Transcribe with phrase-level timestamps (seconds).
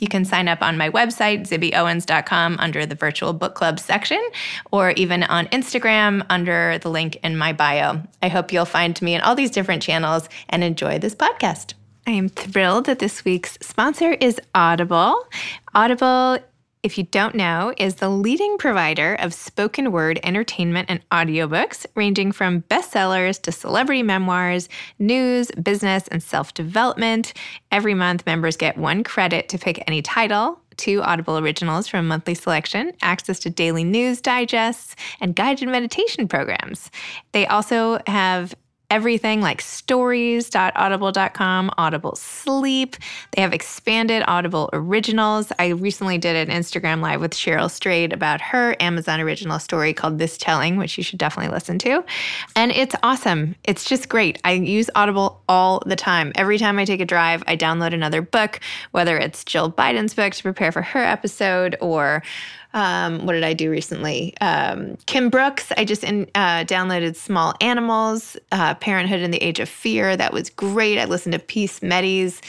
[0.00, 4.22] You can sign up on my website, zibbyowens.com, under the virtual book club section,
[4.70, 8.02] or even on Instagram under the link in my bio.
[8.22, 11.74] I hope you'll find me in all these different channels and enjoy this podcast.
[12.06, 15.26] I am thrilled that this week's sponsor is Audible.
[15.74, 16.38] Audible
[16.82, 22.32] if you don't know, is the leading provider of spoken word entertainment and audiobooks, ranging
[22.32, 24.68] from bestsellers to celebrity memoirs,
[24.98, 27.32] news, business, and self development.
[27.72, 32.34] Every month, members get one credit to pick any title, two Audible originals from monthly
[32.34, 36.90] selection, access to daily news digests, and guided meditation programs.
[37.32, 38.54] They also have
[38.90, 42.96] everything like stories.audible.com, Audible Sleep.
[43.32, 45.52] They have expanded Audible originals.
[45.58, 50.18] I recently did an Instagram live with Cheryl Strayed about her Amazon original story called
[50.18, 52.02] This Telling, which you should definitely listen to.
[52.56, 53.54] And it's awesome.
[53.64, 54.40] It's just great.
[54.44, 56.32] I use Audible all the time.
[56.34, 58.60] Every time I take a drive, I download another book,
[58.92, 62.22] whether it's Jill Biden's book to prepare for her episode or
[62.78, 64.34] um, what did I do recently?
[64.40, 65.72] Um, Kim Brooks.
[65.76, 70.16] I just in, uh, downloaded Small Animals, uh, Parenthood in the Age of Fear.
[70.16, 70.96] That was great.
[70.96, 72.40] I listened to Peace Medie's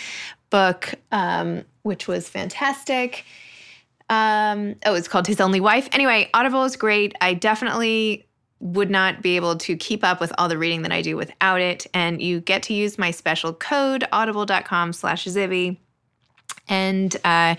[0.52, 3.25] book, um, which was fantastic.
[4.11, 5.89] Um, oh, it's called His Only Wife.
[5.94, 7.16] Anyway, Audible is great.
[7.22, 8.27] I definitely
[8.59, 11.59] would not be able to keep up with all the reading that I do without
[11.59, 11.88] it.
[11.91, 15.78] And you get to use my special code, audible.com slash Zibby
[16.69, 17.56] and uh,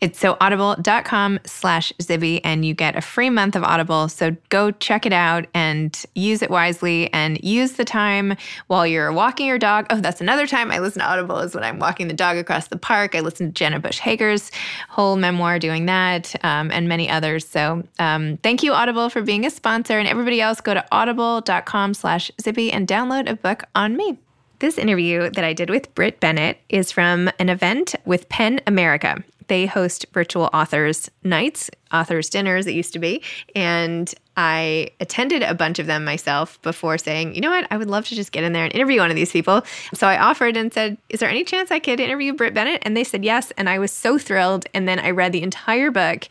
[0.00, 4.08] it's so audible.com slash Zibby, and you get a free month of Audible.
[4.08, 8.36] So go check it out and use it wisely and use the time
[8.68, 9.86] while you're walking your dog.
[9.90, 12.68] Oh, that's another time I listen to Audible is when I'm walking the dog across
[12.68, 13.14] the park.
[13.14, 14.50] I listen to Jenna Bush Hager's
[14.88, 17.46] whole memoir doing that um, and many others.
[17.46, 19.98] So um, thank you, Audible, for being a sponsor.
[19.98, 24.18] And everybody else, go to audible.com slash Zibby and download a book on me.
[24.62, 29.24] This interview that I did with Brit Bennett is from an event with PEN America.
[29.48, 33.24] They host virtual authors nights, authors dinners, it used to be.
[33.56, 37.90] And I attended a bunch of them myself before saying, you know what, I would
[37.90, 39.62] love to just get in there and interview one of these people.
[39.94, 42.82] So I offered and said, is there any chance I could interview Brit Bennett?
[42.82, 43.50] And they said yes.
[43.56, 44.66] And I was so thrilled.
[44.74, 46.28] And then I read the entire book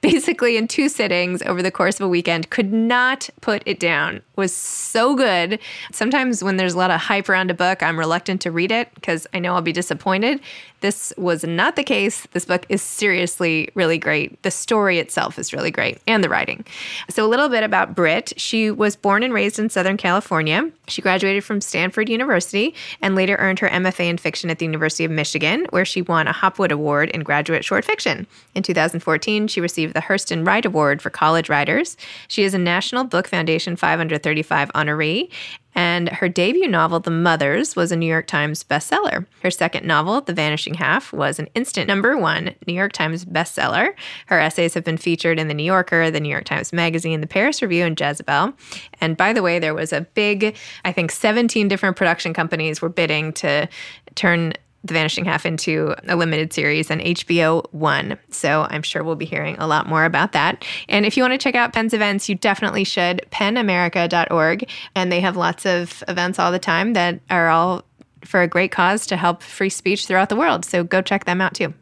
[0.10, 2.48] basically in two sittings over the course of a weekend.
[2.50, 4.22] Could not put it down.
[4.36, 5.58] Was so good.
[5.92, 8.94] Sometimes when there's a lot of hype around a book, I'm reluctant to read it
[8.94, 10.40] because I know I'll be disappointed.
[10.80, 12.26] This was not the case.
[12.32, 14.42] This book is seriously really great.
[14.42, 16.64] The story itself is really great and the writing.
[17.10, 18.32] So, a little bit about Brit.
[18.38, 20.70] She was born and raised in Southern California.
[20.88, 25.04] She graduated from Stanford University and later earned her MFA in fiction at the University
[25.04, 28.26] of Michigan, where she won a Hopwood Award in graduate short fiction.
[28.54, 31.96] In 2014, she received the Hurston Wright Award for college writers.
[32.28, 35.30] She is a National Book Foundation 535 honoree
[35.74, 39.26] and her debut novel, The Mothers, was a New York Times bestseller.
[39.42, 43.94] Her second novel, The Vanishing Half, was an instant number one New York Times bestseller.
[44.26, 47.26] Her essays have been featured in The New Yorker, The New York Times Magazine, The
[47.26, 48.52] Paris Review, and Jezebel.
[49.00, 52.88] And by the way, there was a big, I think 17 different production companies were
[52.88, 53.68] bidding to
[54.16, 54.54] turn
[54.84, 58.18] the Vanishing Half into a limited series on HBO One.
[58.30, 60.64] So I'm sure we'll be hearing a lot more about that.
[60.88, 63.26] And if you want to check out PEN's events, you definitely should.
[63.30, 64.68] PENamerica.org.
[64.94, 67.84] And they have lots of events all the time that are all
[68.24, 70.64] for a great cause to help free speech throughout the world.
[70.64, 71.74] So go check them out too.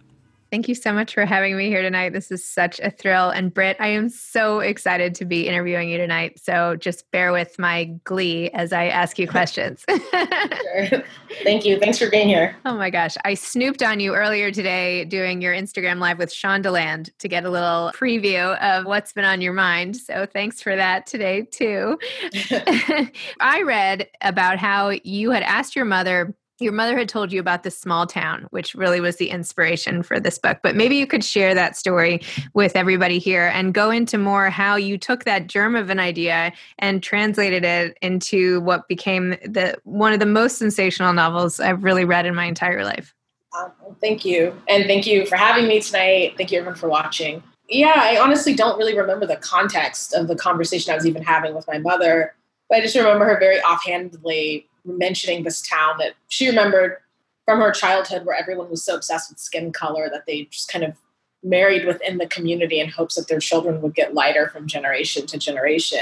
[0.50, 2.14] Thank you so much for having me here tonight.
[2.14, 3.28] This is such a thrill.
[3.28, 6.40] And Brit, I am so excited to be interviewing you tonight.
[6.42, 9.84] So just bear with my glee as I ask you questions.
[9.88, 11.02] sure.
[11.42, 11.78] Thank you.
[11.78, 12.56] Thanks for being here.
[12.64, 13.16] Oh my gosh.
[13.26, 17.50] I snooped on you earlier today doing your Instagram live with Shondaland to get a
[17.50, 19.96] little preview of what's been on your mind.
[19.96, 21.98] So thanks for that today, too.
[23.40, 27.62] I read about how you had asked your mother your mother had told you about
[27.62, 30.58] this small town, which really was the inspiration for this book.
[30.62, 32.20] But maybe you could share that story
[32.54, 36.52] with everybody here and go into more how you took that germ of an idea
[36.78, 42.04] and translated it into what became the one of the most sensational novels I've really
[42.04, 43.14] read in my entire life.
[43.58, 46.34] Um, thank you, and thank you for having me tonight.
[46.36, 47.42] Thank you everyone for watching.
[47.68, 51.54] Yeah, I honestly don't really remember the context of the conversation I was even having
[51.54, 52.34] with my mother,
[52.68, 56.98] but I just remember her very offhandedly mentioning this town that she remembered
[57.44, 60.84] from her childhood where everyone was so obsessed with skin color that they just kind
[60.84, 60.94] of
[61.42, 65.38] married within the community in hopes that their children would get lighter from generation to
[65.38, 66.00] generation.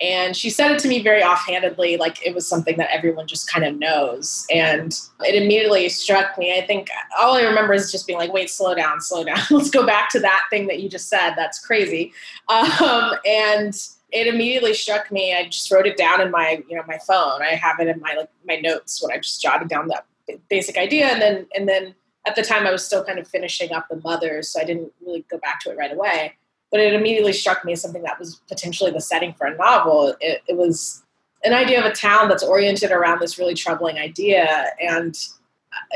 [0.00, 3.50] And she said it to me very offhandedly, like it was something that everyone just
[3.50, 4.46] kind of knows.
[4.54, 6.56] And it immediately struck me.
[6.56, 6.88] I think
[7.18, 9.40] all I remember is just being like, wait, slow down, slow down.
[9.50, 11.34] Let's go back to that thing that you just said.
[11.34, 12.12] That's crazy.
[12.48, 13.74] Um, and
[14.10, 15.34] it immediately struck me.
[15.34, 17.42] I just wrote it down in my, you know, my phone.
[17.42, 20.06] I have it in my like my notes when I just jotted down that
[20.48, 21.06] basic idea.
[21.06, 21.94] And then and then
[22.26, 24.92] at the time I was still kind of finishing up the mothers, so I didn't
[25.04, 26.34] really go back to it right away
[26.70, 30.14] but it immediately struck me as something that was potentially the setting for a novel.
[30.20, 31.02] It, it, was
[31.44, 34.66] an idea of a town that's oriented around this really troubling idea.
[34.80, 35.16] And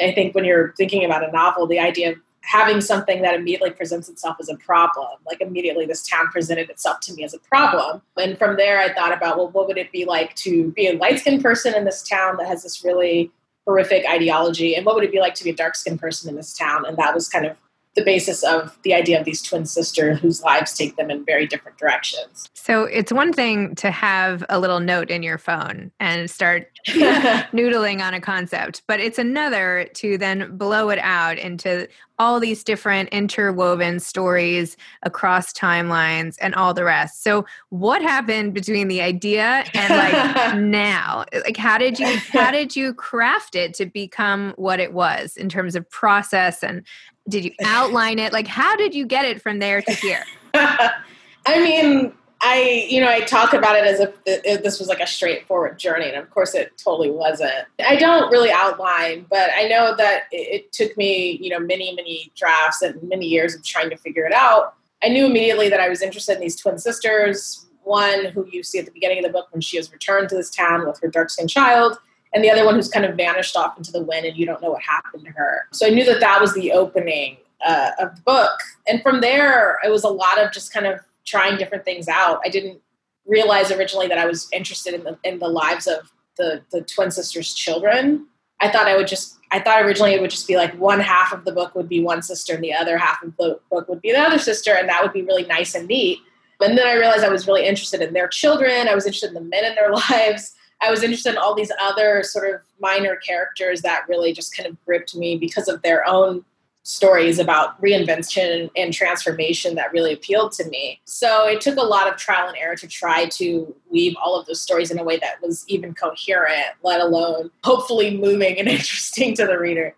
[0.02, 3.70] I think when you're thinking about a novel, the idea of having something that immediately
[3.70, 7.38] presents itself as a problem, like immediately this town presented itself to me as a
[7.38, 8.02] problem.
[8.16, 10.96] And from there, I thought about, well, what would it be like to be a
[10.96, 13.30] light skinned person in this town that has this really
[13.66, 14.74] horrific ideology?
[14.74, 16.84] And what would it be like to be a dark skinned person in this town?
[16.84, 17.56] And that was kind of
[17.94, 21.46] the basis of the idea of these twin sisters whose lives take them in very
[21.46, 22.48] different directions.
[22.54, 28.00] So it's one thing to have a little note in your phone and start noodling
[28.00, 31.86] on a concept, but it's another to then blow it out into
[32.18, 37.24] all these different interwoven stories across timelines and all the rest.
[37.24, 41.24] So what happened between the idea and like now?
[41.44, 45.48] Like how did you how did you craft it to become what it was in
[45.48, 46.86] terms of process and
[47.28, 48.32] did you outline it?
[48.32, 50.24] Like, how did you get it from there to here?
[50.54, 52.12] I mean,
[52.44, 56.08] I, you know, I talk about it as if this was like a straightforward journey,
[56.08, 57.66] and of course, it totally wasn't.
[57.84, 61.94] I don't really outline, but I know that it, it took me, you know, many,
[61.94, 64.74] many drafts and many years of trying to figure it out.
[65.04, 67.66] I knew immediately that I was interested in these twin sisters.
[67.84, 70.36] One who you see at the beginning of the book when she has returned to
[70.36, 71.98] this town with her dark skinned child,
[72.34, 74.62] and the other one who's kind of vanished off into the wind and you don't
[74.62, 75.66] know what happened to her.
[75.72, 78.58] So I knew that that was the opening uh, of the book.
[78.86, 82.40] And from there, it was a lot of just kind of trying different things out.
[82.44, 82.80] I didn't
[83.26, 87.10] realize originally that I was interested in the in the lives of the the twin
[87.10, 88.26] sisters' children.
[88.60, 91.32] I thought I would just I thought originally it would just be like one half
[91.32, 94.00] of the book would be one sister and the other half of the book would
[94.00, 96.18] be the other sister, and that would be really nice and neat.
[96.60, 98.88] And then I realized I was really interested in their children.
[98.88, 100.54] I was interested in the men in their lives.
[100.82, 104.68] I was interested in all these other sort of minor characters that really just kind
[104.68, 106.44] of gripped me because of their own
[106.84, 111.00] stories about reinvention and transformation that really appealed to me.
[111.04, 114.46] So it took a lot of trial and error to try to weave all of
[114.46, 119.34] those stories in a way that was even coherent, let alone hopefully moving and interesting
[119.36, 119.94] to the reader.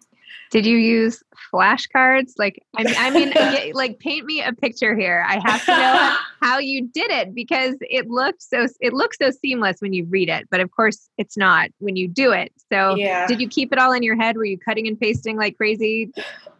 [0.55, 1.21] Did you use
[1.53, 2.35] flashcards?
[2.39, 5.27] Like, I mean, I mean, like, paint me a picture here.
[5.27, 9.33] I have to know how you did it because it looked so it looks so
[9.33, 12.53] seamless when you read it, but of course, it's not when you do it.
[12.73, 13.27] So, yeah.
[13.27, 14.37] did you keep it all in your head?
[14.37, 16.13] Were you cutting and pasting like crazy?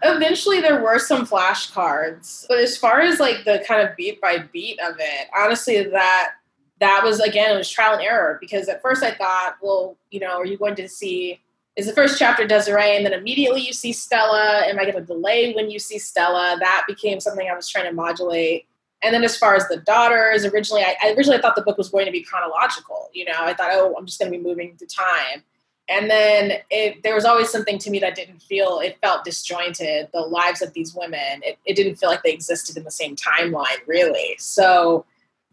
[0.03, 4.39] Eventually, there were some flashcards, but as far as like the kind of beat by
[4.53, 6.33] beat of it, honestly, that
[6.81, 10.19] that was again it was trial and error because at first I thought, well, you
[10.19, 11.44] know, are you going to see
[11.77, 14.63] is the first chapter Desiree, and then immediately you see Stella.
[14.67, 16.57] Am I going to delay when you see Stella?
[16.61, 18.67] That became something I was trying to modulate.
[19.03, 21.91] And then as far as the daughters, originally I, I originally thought the book was
[21.91, 23.11] going to be chronological.
[23.13, 25.43] You know, I thought, oh, I'm just going to be moving through time.
[25.89, 30.09] And then it, there was always something to me that didn't feel, it felt disjointed.
[30.15, 33.17] The lives of these women, it, it didn't feel like they existed in the same
[33.17, 34.37] timeline, really.
[34.39, 35.05] So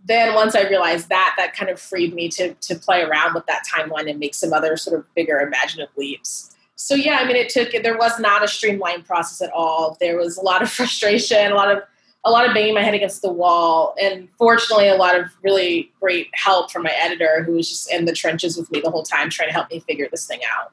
[0.06, 3.46] then once I realized that, that kind of freed me to to play around with
[3.46, 6.56] that timeline and make some other sort of bigger imaginative leaps.
[6.76, 9.98] So yeah, I mean, it took there was not a streamlined process at all.
[10.00, 11.84] There was a lot of frustration, a lot of
[12.24, 15.92] a lot of banging my head against the wall, and fortunately, a lot of really
[16.00, 19.04] great help from my editor, who was just in the trenches with me the whole
[19.04, 20.72] time, trying to help me figure this thing out.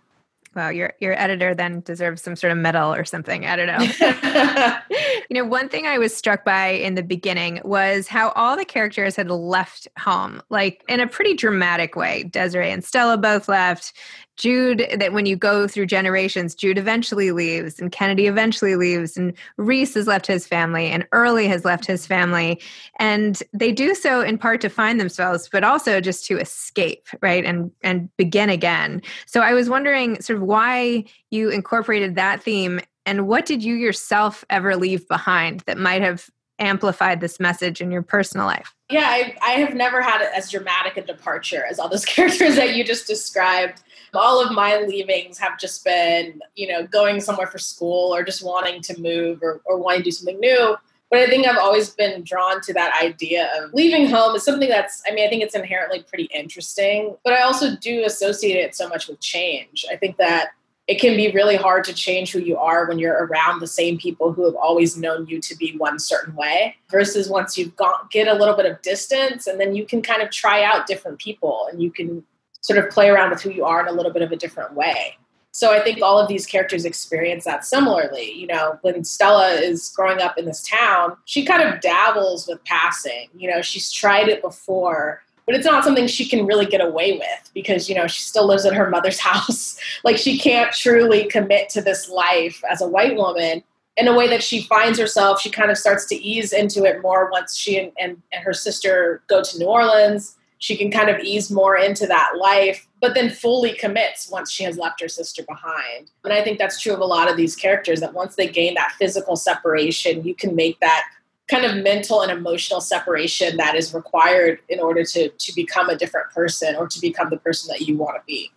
[0.54, 3.46] Wow, your your editor then deserves some sort of medal or something.
[3.46, 4.78] I don't know.
[5.30, 8.64] you know, one thing I was struck by in the beginning was how all the
[8.64, 12.24] characters had left home, like in a pretty dramatic way.
[12.24, 13.92] Desiree and Stella both left.
[14.38, 19.34] Jude, that when you go through generations, Jude eventually leaves, and Kennedy eventually leaves, and
[19.56, 22.60] Reese has left his family, and Early has left his family.
[22.98, 27.44] And they do so in part to find themselves, but also just to escape, right?
[27.44, 29.02] And and begin again.
[29.26, 33.74] So I was wondering sort of why you incorporated that theme and what did you
[33.74, 36.28] yourself ever leave behind that might have
[36.58, 38.74] amplified this message in your personal life?
[38.90, 42.74] Yeah, I, I have never had as dramatic a departure as all those characters that
[42.74, 43.82] you just described
[44.14, 48.44] all of my leavings have just been, you know, going somewhere for school or just
[48.44, 50.76] wanting to move or, or wanting to do something new.
[51.10, 54.68] But I think I've always been drawn to that idea of leaving home is something
[54.68, 58.74] that's, I mean, I think it's inherently pretty interesting, but I also do associate it
[58.74, 59.86] so much with change.
[59.90, 60.50] I think that
[60.86, 63.98] it can be really hard to change who you are when you're around the same
[63.98, 68.10] people who have always known you to be one certain way versus once you've got
[68.10, 71.18] get a little bit of distance and then you can kind of try out different
[71.18, 72.24] people and you can
[72.60, 74.74] sort of play around with who you are in a little bit of a different
[74.74, 75.16] way.
[75.50, 78.32] So i think all of these characters experience that similarly.
[78.32, 82.62] You know when stella is growing up in this town she kind of dabbles with
[82.64, 83.28] passing.
[83.36, 87.12] You know she's tried it before but it's not something she can really get away
[87.12, 89.78] with because you know she still lives in her mother's house.
[90.04, 93.64] Like she can't truly commit to this life as a white woman
[93.96, 97.02] in a way that she finds herself she kind of starts to ease into it
[97.02, 101.08] more once she and, and, and her sister go to new orleans she can kind
[101.08, 105.08] of ease more into that life but then fully commits once she has left her
[105.08, 106.10] sister behind.
[106.24, 108.74] And i think that's true of a lot of these characters that once they gain
[108.74, 111.04] that physical separation you can make that
[111.48, 115.96] kind of mental and emotional separation that is required in order to to become a
[115.96, 118.50] different person or to become the person that you want to be.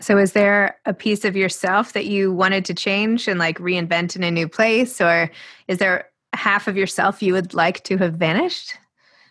[0.00, 4.16] So is there a piece of yourself that you wanted to change and like reinvent
[4.16, 5.00] in a new place?
[5.00, 5.30] Or
[5.68, 8.74] is there half of yourself you would like to have vanished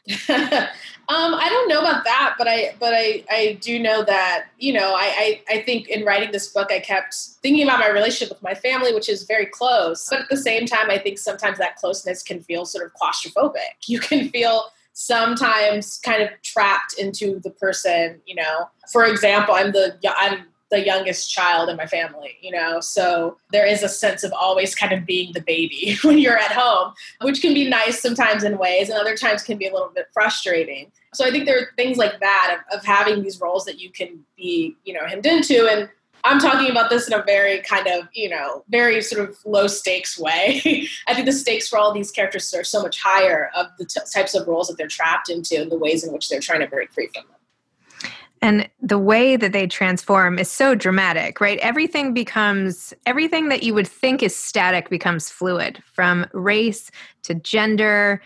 [1.09, 4.71] Um, I don't know about that, but I but I I do know that you
[4.71, 8.33] know I, I I think in writing this book I kept thinking about my relationship
[8.33, 10.07] with my family, which is very close.
[10.09, 13.55] But at the same time, I think sometimes that closeness can feel sort of claustrophobic.
[13.87, 18.21] You can feel sometimes kind of trapped into the person.
[18.25, 22.79] You know, for example, I'm the I'm the youngest child in my family, you know.
[22.79, 26.51] So there is a sense of always kind of being the baby when you're at
[26.51, 29.91] home, which can be nice sometimes in ways, and other times can be a little
[29.93, 30.91] bit frustrating.
[31.13, 33.91] So I think there are things like that of, of having these roles that you
[33.91, 35.67] can be, you know, hemmed into.
[35.67, 35.89] And
[36.23, 39.67] I'm talking about this in a very kind of, you know, very sort of low
[39.67, 40.87] stakes way.
[41.07, 44.01] I think the stakes for all these characters are so much higher of the t-
[44.11, 46.67] types of roles that they're trapped into and the ways in which they're trying to
[46.67, 47.37] break free from them.
[48.43, 51.57] And the way that they transform is so dramatic, right?
[51.59, 58.21] Everything becomes, everything that you would think is static becomes fluid from race to gender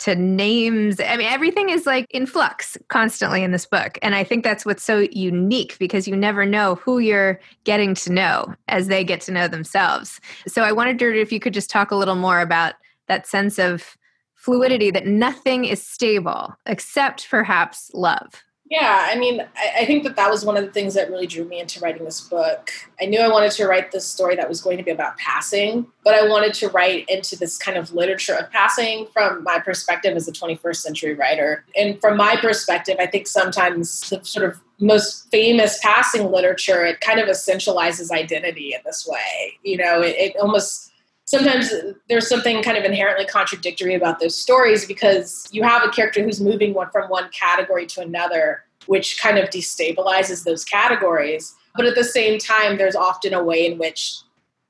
[0.00, 0.98] to names.
[0.98, 3.96] I mean, everything is like in flux constantly in this book.
[4.02, 8.12] And I think that's what's so unique because you never know who you're getting to
[8.12, 10.20] know as they get to know themselves.
[10.48, 12.74] So I wondered if you could just talk a little more about
[13.06, 13.96] that sense of
[14.34, 18.42] fluidity that nothing is stable except perhaps love.
[18.74, 21.28] Yeah, I mean, I, I, think that that was one of the things that really
[21.28, 22.72] drew me into writing this book.
[23.00, 25.86] I knew I wanted to write this story that was going to be about passing,
[26.02, 30.16] but I wanted to write into this kind of literature of passing from my perspective
[30.16, 31.64] as a 21st century writer.
[31.76, 37.00] And from my perspective, I think sometimes the sort of most famous passing literature, it
[37.00, 39.56] kind of essentializes identity in this way.
[39.62, 40.90] You know, it, it almost
[41.24, 41.72] sometimes
[42.08, 46.40] there's something kind of inherently contradictory about those stories because you have a character who's
[46.40, 51.54] moving one from one category to another which kind of destabilizes those categories.
[51.74, 54.18] But at the same time there's often a way in which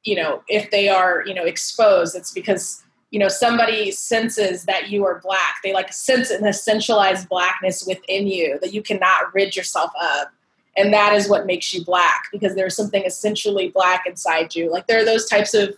[0.04, 4.90] you know if they are you know exposed it's because you know somebody senses that
[4.90, 5.56] you are black.
[5.62, 10.28] They like sense an essentialized blackness within you that you cannot rid yourself of.
[10.76, 14.70] And that is what makes you black because there's something essentially black inside you.
[14.70, 15.76] Like there are those types of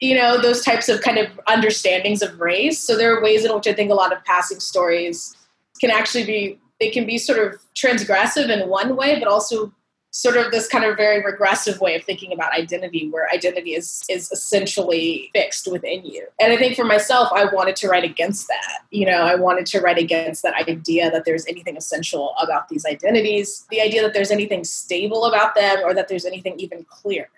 [0.00, 2.80] you know those types of kind of understandings of race.
[2.80, 5.36] So there are ways in which i think a lot of passing stories
[5.80, 9.72] can actually be they can be sort of transgressive in one way but also
[10.10, 14.02] sort of this kind of very regressive way of thinking about identity where identity is
[14.08, 16.26] is essentially fixed within you.
[16.40, 18.84] And i think for myself i wanted to write against that.
[18.90, 22.84] You know i wanted to write against that idea that there's anything essential about these
[22.84, 27.28] identities the idea that there's anything stable about them or that there's anything even clear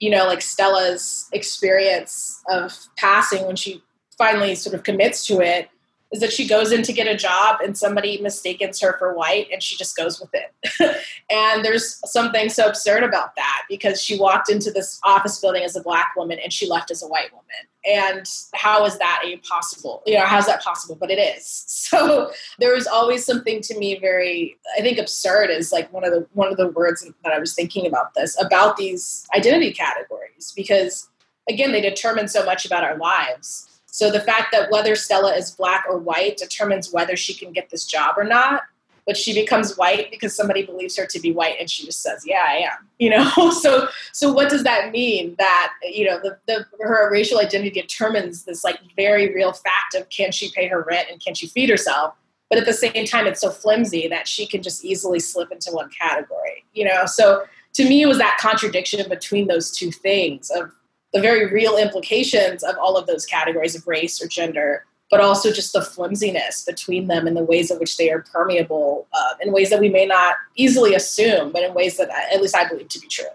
[0.00, 3.82] you know, like Stella's experience of passing when she
[4.18, 5.68] finally sort of commits to it
[6.12, 9.46] is that she goes in to get a job and somebody mistakes her for white
[9.52, 10.52] and she just goes with it.
[11.30, 15.76] and there's something so absurd about that because she walked into this office building as
[15.76, 17.46] a black woman and she left as a white woman.
[17.86, 20.02] And how is that possible?
[20.04, 20.96] You know, how's that possible?
[20.96, 21.66] But it is.
[21.90, 26.12] So there was always something to me very, I think absurd is like one of
[26.12, 30.52] the one of the words that I was thinking about this, about these identity categories,
[30.54, 31.08] because
[31.48, 33.69] again, they determine so much about our lives
[34.00, 37.68] so the fact that whether Stella is black or white determines whether she can get
[37.68, 38.62] this job or not.
[39.04, 42.22] But she becomes white because somebody believes her to be white, and she just says,
[42.26, 43.50] "Yeah, I am." You know.
[43.50, 45.34] so so what does that mean?
[45.38, 50.08] That you know the, the her racial identity determines this like very real fact of
[50.08, 52.14] can she pay her rent and can she feed herself.
[52.48, 55.72] But at the same time, it's so flimsy that she can just easily slip into
[55.72, 56.64] one category.
[56.72, 57.04] You know.
[57.04, 60.70] So to me, it was that contradiction between those two things of
[61.12, 65.52] the very real implications of all of those categories of race or gender, but also
[65.52, 69.52] just the flimsiness between them and the ways in which they are permeable uh, in
[69.52, 72.88] ways that we may not easily assume, but in ways that at least I believe
[72.88, 73.26] to be true.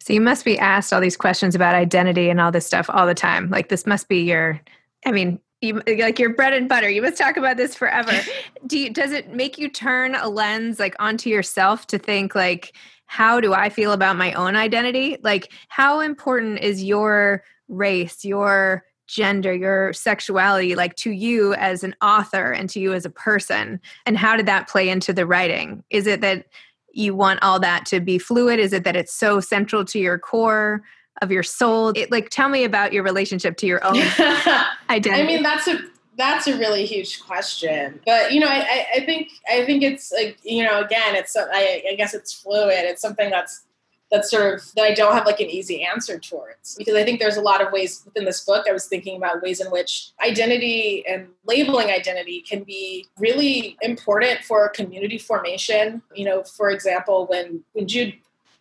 [0.00, 3.06] So you must be asked all these questions about identity and all this stuff all
[3.06, 3.50] the time.
[3.50, 4.60] Like this must be your
[5.04, 6.88] I mean, you, like your bread and butter.
[6.88, 8.12] You must talk about this forever.
[8.66, 12.76] Do you, does it make you turn a lens like onto yourself to think like
[13.12, 15.18] how do I feel about my own identity?
[15.22, 21.94] Like how important is your race, your gender, your sexuality like to you as an
[22.00, 23.82] author and to you as a person?
[24.06, 25.84] And how did that play into the writing?
[25.90, 26.46] Is it that
[26.94, 28.58] you want all that to be fluid?
[28.58, 30.82] Is it that it's so central to your core
[31.20, 31.90] of your soul?
[31.90, 33.96] It, like, tell me about your relationship to your own
[34.88, 35.10] identity.
[35.22, 35.78] I mean, that's a
[36.16, 40.38] that's a really huge question, but you know, I, I think I think it's like
[40.42, 42.84] you know, again, it's I, I guess it's fluid.
[42.84, 43.64] It's something that's
[44.10, 47.18] that's sort of that I don't have like an easy answer towards because I think
[47.18, 48.66] there's a lot of ways within this book.
[48.68, 54.40] I was thinking about ways in which identity and labeling identity can be really important
[54.40, 56.02] for community formation.
[56.14, 58.14] You know, for example, when when Jude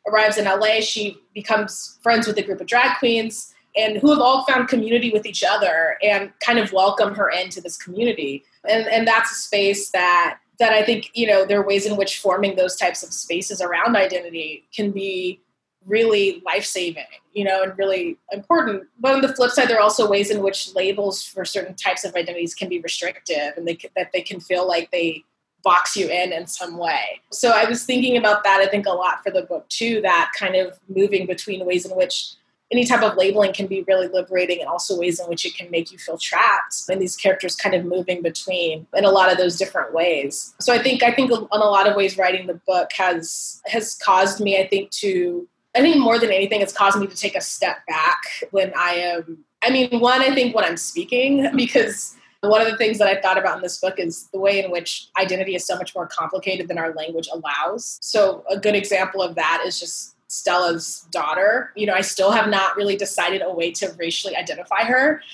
[0.08, 4.20] arrives in LA, she becomes friends with a group of drag queens and who have
[4.20, 8.44] all found community with each other and kind of welcome her into this community.
[8.68, 11.98] And and that's a space that that I think, you know, there are ways in
[11.98, 15.42] which forming those types of spaces around identity can be
[15.88, 18.84] really life saving, you know, and really important.
[19.00, 22.04] But on the flip side, there are also ways in which labels for certain types
[22.04, 25.24] of identities can be restrictive and they, that they can feel like they
[25.64, 27.22] box you in in some way.
[27.32, 30.32] So I was thinking about that, I think, a lot for the book too, that
[30.38, 32.34] kind of moving between ways in which
[32.72, 35.70] any type of labeling can be really liberating and also ways in which it can
[35.70, 39.38] make you feel trapped and these characters kind of moving between in a lot of
[39.38, 42.60] those different ways so i think i think in a lot of ways writing the
[42.66, 47.00] book has has caused me i think to i think more than anything it's caused
[47.00, 50.64] me to take a step back when i am i mean one i think when
[50.64, 54.28] i'm speaking because one of the things that I thought about in this book is
[54.34, 58.00] the way in which identity is so much more complicated than our language allows.
[58.02, 61.74] So, a good example of that is just Stella's daughter.
[61.76, 65.22] You know, I still have not really decided a way to racially identify her.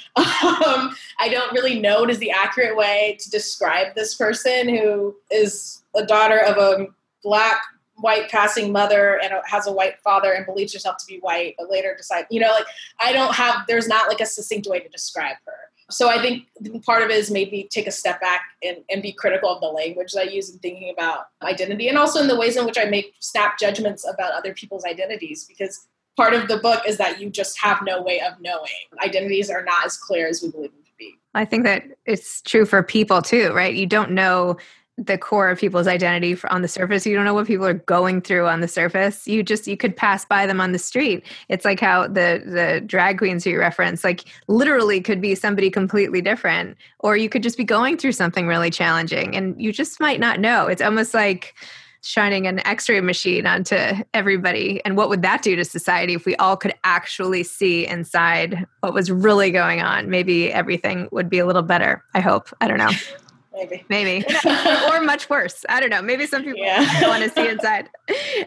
[0.68, 5.16] Um, I don't really know what is the accurate way to describe this person who
[5.30, 6.88] is a daughter of a
[7.24, 7.62] black
[7.96, 11.70] white passing mother and has a white father and believes herself to be white but
[11.70, 12.66] later decide you know like
[13.00, 16.47] i don't have there's not like a succinct way to describe her so I think
[16.86, 19.67] part of it is maybe take a step back and, and be critical of the
[19.67, 22.78] language that I use in thinking about identity and also in the ways in which
[22.78, 27.21] I make snap judgments about other people's identities because part of the book is that
[27.21, 28.67] you just have no way of knowing.
[29.04, 31.15] Identities are not as clear as we believe them to be.
[31.34, 33.73] I think that it's true for people too, right?
[33.73, 34.58] You don't know
[34.98, 37.06] the core of people's identity on the surface.
[37.06, 39.28] You don't know what people are going through on the surface.
[39.28, 41.24] You just you could pass by them on the street.
[41.50, 46.22] It's like how the the drag queens you reference like literally could be somebody completely
[46.22, 50.20] different or you could just be going through something really challenging and you just might
[50.20, 50.66] not know.
[50.66, 51.54] It's almost like
[52.02, 53.76] shining an x-ray machine onto
[54.14, 58.66] everybody and what would that do to society if we all could actually see inside
[58.80, 60.10] what was really going on?
[60.10, 62.50] Maybe everything would be a little better i hope.
[62.62, 62.92] I don't know
[63.58, 63.86] maybe.
[63.89, 64.26] Maybe.
[64.89, 65.65] Or much worse.
[65.70, 66.02] I don't know.
[66.02, 67.02] Maybe some people yeah.
[67.08, 67.89] want to see inside.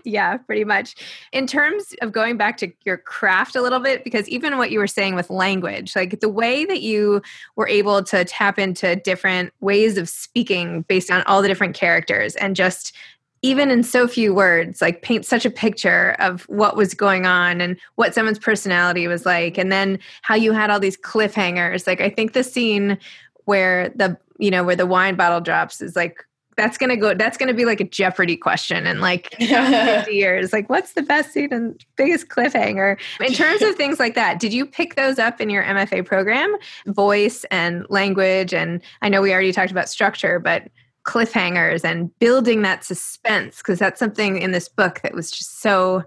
[0.05, 0.95] Yeah pretty much.
[1.33, 4.79] In terms of going back to your craft a little bit because even what you
[4.79, 7.23] were saying with language like the way that you
[7.57, 12.37] were able to tap into different ways of speaking based on all the different characters
[12.37, 12.95] and just
[13.43, 17.61] even in so few words, like paint such a picture of what was going on
[17.61, 21.87] and what someone's personality was like, and then how you had all these cliffhangers.
[21.87, 22.99] Like, I think the scene
[23.47, 26.25] where the you know where the wine bottle drops is like
[26.57, 30.53] that's gonna go that's gonna be like a jeopardy question in like 50 years.
[30.53, 32.99] Like what's the best scene and biggest cliffhanger?
[33.21, 36.55] In terms of things like that did you pick those up in your mfa program?
[36.87, 40.69] Voice and language and i know we already talked about structure but
[41.05, 46.03] cliffhangers and building that suspense because that's something in this book that was just so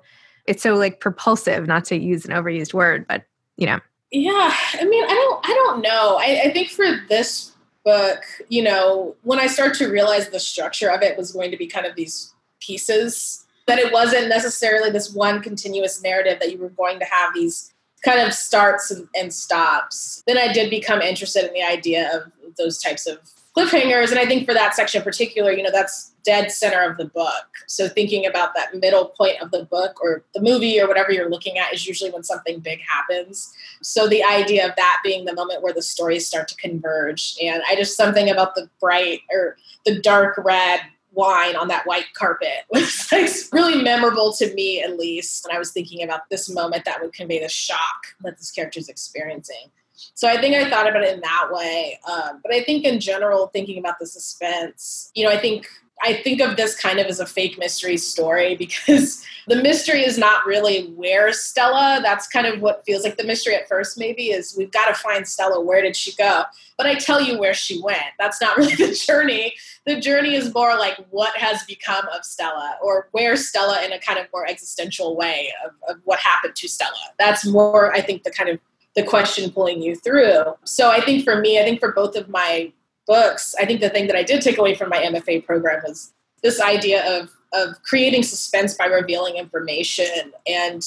[0.46, 3.24] it's so like propulsive not to use an overused word but
[3.58, 3.80] you know.
[4.12, 6.18] Yeah i mean i don't i don't know.
[6.20, 7.53] I, I think for this
[7.84, 11.58] book, you know, when I start to realize the structure of it was going to
[11.58, 16.58] be kind of these pieces, that it wasn't necessarily this one continuous narrative that you
[16.58, 21.02] were going to have these kind of starts and, and stops, then I did become
[21.02, 23.20] interested in the idea of those types of
[23.56, 24.10] cliffhangers.
[24.10, 27.06] And I think for that section in particular, you know, that's dead center of the
[27.06, 27.46] book.
[27.68, 31.30] So thinking about that middle point of the book or the movie or whatever you're
[31.30, 33.54] looking at is usually when something big happens.
[33.82, 37.36] So the idea of that being the moment where the stories start to converge.
[37.42, 42.12] And I just something about the bright or the dark red wine on that white
[42.16, 45.46] carpet was like really memorable to me at least.
[45.46, 48.80] And I was thinking about this moment that would convey the shock that this character
[48.80, 49.70] is experiencing.
[50.14, 52.00] So I think I thought about it in that way.
[52.10, 55.68] Um, but I think in general, thinking about the suspense, you know, I think
[56.02, 60.18] I think of this kind of as a fake mystery story because the mystery is
[60.18, 62.00] not really where Stella.
[62.02, 64.94] That's kind of what feels like the mystery at first, maybe, is we've got to
[64.94, 65.62] find Stella.
[65.62, 66.44] Where did she go?
[66.78, 68.04] But I tell you where she went.
[68.20, 69.54] That's not really the journey.
[69.86, 74.00] The journey is more like what has become of Stella or where Stella in a
[74.00, 76.92] kind of more existential way of, of what happened to Stella.
[77.20, 78.60] That's more, I think, the kind of
[78.96, 80.44] the question pulling you through.
[80.64, 82.72] So I think for me, I think for both of my
[83.08, 86.14] books, I think the thing that I did take away from my MFA program was
[86.42, 90.86] this idea of of creating suspense by revealing information and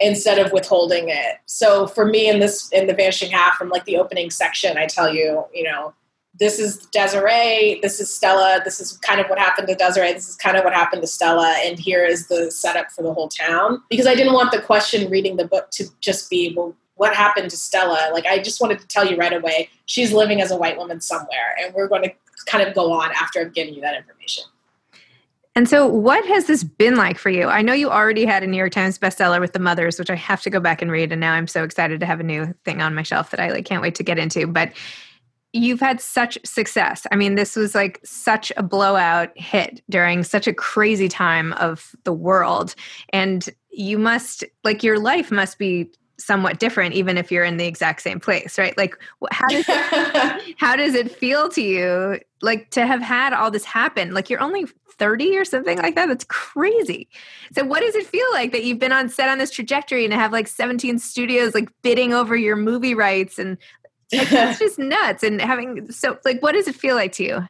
[0.00, 1.36] instead of withholding it.
[1.46, 4.86] So for me in this in the vanishing half from like the opening section, I
[4.86, 5.94] tell you, you know,
[6.38, 10.28] this is Desiree, this is Stella, this is kind of what happened to Desiree, this
[10.28, 13.28] is kind of what happened to Stella, and here is the setup for the whole
[13.28, 13.82] town.
[13.90, 17.48] Because I didn't want the question reading the book to just be, well, what happened
[17.48, 18.10] to Stella.
[18.12, 21.00] Like, I just wanted to tell you right away, she's living as a white woman
[21.00, 22.12] somewhere, and we're going to
[22.44, 24.44] kind of go on after I've given you that information.
[25.54, 27.46] And so, what has this been like for you?
[27.46, 30.14] I know you already had a New York Times bestseller with The Mothers, which I
[30.14, 31.10] have to go back and read.
[31.10, 33.50] And now I'm so excited to have a new thing on my shelf that I
[33.50, 34.46] like can't wait to get into.
[34.46, 34.72] But
[35.54, 37.06] you've had such success.
[37.10, 41.96] I mean, this was like such a blowout hit during such a crazy time of
[42.04, 42.74] the world.
[43.08, 47.66] And you must, like, your life must be somewhat different even if you're in the
[47.66, 48.76] exact same place right?
[48.76, 48.96] Like
[49.30, 53.64] how does it, how does it feel to you like to have had all this
[53.64, 54.14] happen?
[54.14, 54.66] Like you're only
[55.00, 56.06] 30 or something like that?
[56.06, 57.08] That's crazy.
[57.52, 60.12] So what does it feel like that you've been on set on this trajectory and
[60.12, 63.56] have like 17 studios like bidding over your movie rights and
[64.12, 67.46] like that's just nuts and having so like what does it feel like to you?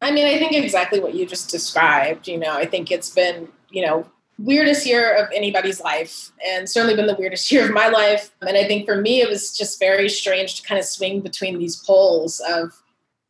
[0.00, 3.48] I mean i think exactly what you just described you know i think it's been
[3.70, 4.04] you know
[4.42, 8.30] weirdest year of anybody's life and certainly been the weirdest year of my life.
[8.42, 11.58] And i think for me it was just very strange to kind of swing between
[11.58, 12.82] these poles of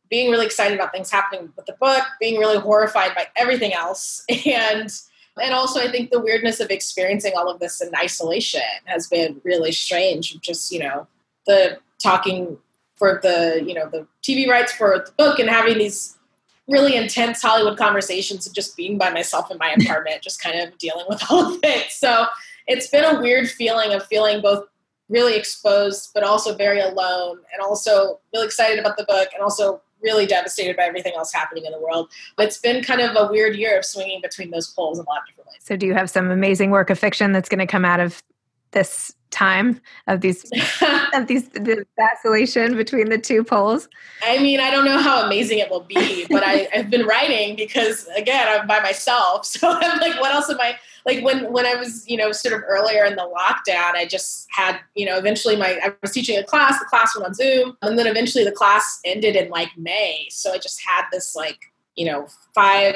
[0.09, 4.23] being really excited about things happening with the book being really horrified by everything else
[4.45, 4.89] and
[5.41, 9.41] and also i think the weirdness of experiencing all of this in isolation has been
[9.43, 10.39] really strange.
[10.41, 11.07] Just you know
[11.45, 12.57] the talking
[12.95, 16.17] for the you know the tv rights for the book and having these
[16.67, 20.77] really intense Hollywood conversations of just being by myself in my apartment, just kind of
[20.77, 21.91] dealing with all of it.
[21.91, 22.25] So
[22.67, 24.65] it's been a weird feeling of feeling both
[25.09, 29.81] really exposed, but also very alone, and also really excited about the book, and also
[30.01, 32.09] really devastated by everything else happening in the world.
[32.35, 35.09] But it's been kind of a weird year of swinging between those poles in a
[35.09, 35.61] lot of different ways.
[35.61, 38.21] So, do you have some amazing work of fiction that's going to come out of
[38.71, 40.43] this time of these
[41.13, 43.89] of these the vacillation between the two poles?
[44.23, 47.55] I mean, I don't know how amazing it will be, but I, I've been writing
[47.55, 49.45] because again, I'm by myself.
[49.63, 52.53] So I'm like, what else am I like when when I was, you know, sort
[52.53, 56.37] of earlier in the lockdown, I just had, you know, eventually my I was teaching
[56.37, 59.69] a class, the class went on Zoom, and then eventually the class ended in like
[59.77, 60.27] May.
[60.29, 61.59] So I just had this like,
[61.95, 62.95] you know, five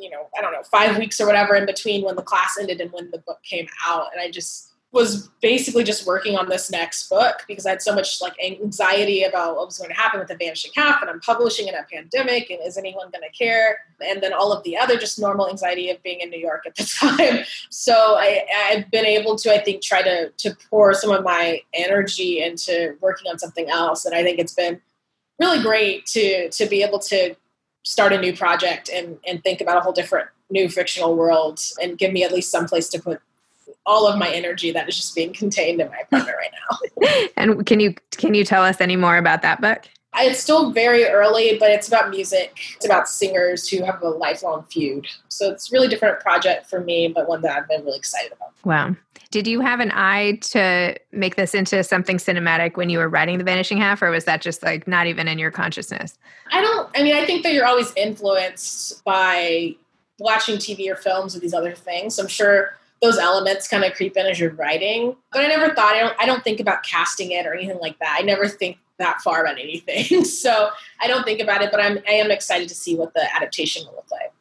[0.00, 2.80] you know, I don't know, five weeks or whatever in between when the class ended
[2.80, 4.06] and when the book came out.
[4.12, 7.94] And I just was basically just working on this next book because I had so
[7.94, 11.20] much like anxiety about what was going to happen with the vanishing half and I'm
[11.20, 13.78] publishing in a pandemic and is anyone going to care?
[14.04, 16.74] And then all of the other just normal anxiety of being in New York at
[16.74, 17.44] the time.
[17.70, 21.62] So I, I've been able to I think try to to pour some of my
[21.72, 24.80] energy into working on something else and I think it's been
[25.38, 27.36] really great to to be able to
[27.84, 31.96] start a new project and and think about a whole different new fictional world and
[31.96, 33.20] give me at least some place to put
[33.86, 37.26] all of my energy that is just being contained in my apartment right now.
[37.36, 39.88] and can you can you tell us any more about that book?
[40.16, 42.58] It's still very early, but it's about music.
[42.76, 45.06] It's about singers who have a lifelong feud.
[45.28, 48.32] So it's a really different project for me, but one that I've been really excited
[48.32, 48.52] about.
[48.64, 48.96] Wow.
[49.30, 53.38] Did you have an eye to make this into something cinematic when you were writing
[53.38, 56.18] The Vanishing Half, or was that just like not even in your consciousness?
[56.50, 59.76] I don't, I mean, I think that you're always influenced by
[60.18, 62.16] watching TV or films or these other things.
[62.16, 65.16] So I'm sure those elements kind of creep in as you're writing.
[65.32, 67.98] But I never thought I don't I don't think about casting it or anything like
[67.98, 68.16] that.
[68.18, 70.24] I never think that far about anything.
[70.24, 73.34] so I don't think about it, but I'm I am excited to see what the
[73.34, 74.32] adaptation will look like.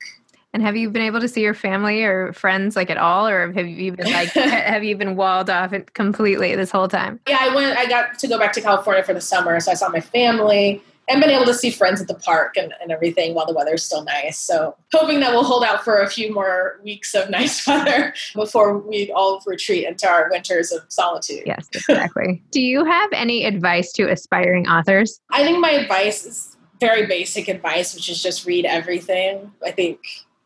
[0.52, 3.52] And have you been able to see your family or friends like at all, or
[3.54, 7.20] have you been like have you been walled off completely this whole time?
[7.28, 7.78] Yeah, I went.
[7.78, 10.82] I got to go back to California for the summer, so I saw my family
[11.10, 13.84] and been able to see friends at the park and, and everything while the weather's
[13.84, 14.38] still nice.
[14.38, 18.78] So hoping that we'll hold out for a few more weeks of nice weather before
[18.78, 21.44] we all retreat into our winters of solitude.
[21.46, 22.44] Yes, exactly.
[22.52, 25.20] Do you have any advice to aspiring authors?
[25.32, 29.52] I think my advice is very basic advice, which is just read everything.
[29.66, 30.00] I think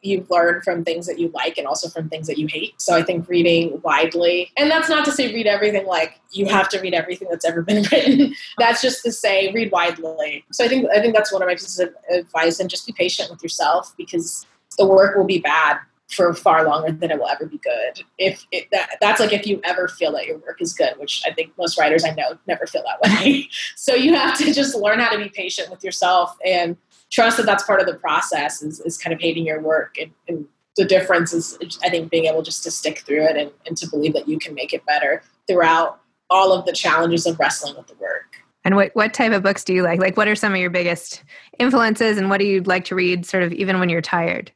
[0.06, 2.80] you learn from things that you like and also from things that you hate.
[2.82, 6.70] So I think reading widely, and that's not to say read everything like you have
[6.70, 8.36] to read everything that's ever been written.
[8.58, 10.46] that's just to say read widely.
[10.52, 12.94] So I think I think that's one of my pieces of advice, and just be
[12.94, 14.46] patient with yourself because
[14.78, 15.80] the work will be bad
[16.14, 18.04] for far longer than it will ever be good.
[18.18, 21.24] If it, that, that's like if you ever feel that your work is good, which
[21.26, 23.50] I think most writers I know never feel that way.
[23.76, 26.78] so you have to just learn how to be patient with yourself and
[27.14, 29.96] trust that that's part of the process is, is kind of hating your work.
[30.02, 30.46] And, and
[30.76, 33.88] the difference is, I think, being able just to stick through it and, and to
[33.88, 36.00] believe that you can make it better throughout
[36.32, 38.38] all of the challenges of wrestling with the work.
[38.66, 40.00] And what, what type of books do you like?
[40.00, 41.24] Like, what are some of your biggest
[41.60, 44.52] influences, and what do you like to read, sort of, even when you're tired?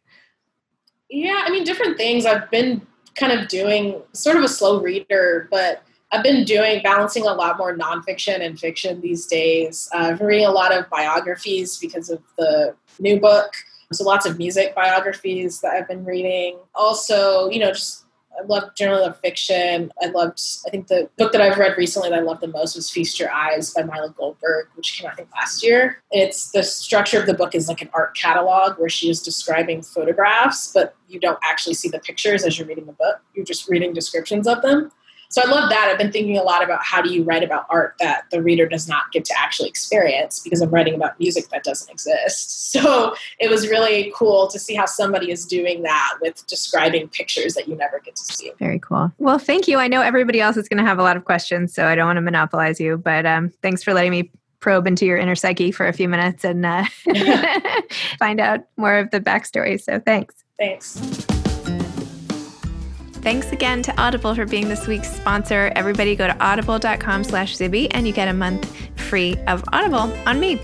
[1.10, 2.26] Yeah, I mean, different things.
[2.26, 2.82] I've been
[3.16, 7.58] kind of doing sort of a slow reader, but I've been doing balancing a lot
[7.58, 9.90] more nonfiction and fiction these days.
[9.94, 13.54] Uh, I've reading a lot of biographies because of the new book.
[13.92, 16.58] So lots of music biographies that I've been reading.
[16.76, 18.06] Also, you know, just
[18.38, 19.92] I love generally love fiction.
[20.02, 22.76] I loved I think the book that I've read recently that I loved the most
[22.76, 26.02] was Feast Your Eyes by Myla Goldberg, which came out I think last year.
[26.12, 29.82] It's the structure of the book is like an art catalog where she is describing
[29.82, 33.22] photographs, but you don't actually see the pictures as you're reading the book.
[33.34, 34.92] You're just reading descriptions of them.
[35.30, 35.90] So I love that.
[35.92, 38.68] I've been thinking a lot about how do you write about art that the reader
[38.68, 42.56] does not get to actually experience because I'm writing about music that doesn't exist.
[42.78, 47.54] So it was really cool to see how somebody is doing that with describing pictures
[47.56, 48.52] that you never get to see.
[48.60, 49.12] Very cool.
[49.18, 49.80] Well, thank you.
[49.80, 52.06] I know everybody else is going to have a lot of questions, so I don't
[52.06, 55.72] want to monopolize you, but um, thanks for letting me probe into your inner psyche
[55.72, 56.84] for a few minutes and uh,
[58.20, 59.82] find out more of the backstory.
[59.82, 60.36] So thanks.
[60.60, 61.27] Thanks.
[63.28, 65.70] Thanks again to Audible for being this week's sponsor.
[65.76, 70.40] Everybody go to audible.com slash Zibby and you get a month free of Audible on
[70.40, 70.56] me.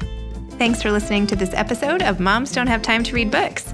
[0.51, 3.73] Thanks for listening to this episode of Moms Don't Have Time to Read Books.